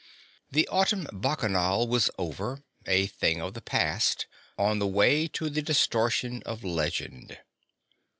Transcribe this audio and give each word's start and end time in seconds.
The 0.49 0.67
Autumn 0.69 1.07
Bacchanal 1.13 1.87
was 1.87 2.09
over, 2.17 2.63
a 2.87 3.05
thing 3.05 3.39
of 3.39 3.53
the 3.53 3.61
past, 3.61 4.25
on 4.57 4.79
the 4.79 4.87
way 4.87 5.27
to 5.27 5.47
the 5.47 5.61
distortion 5.61 6.41
of 6.43 6.63
legend. 6.63 7.37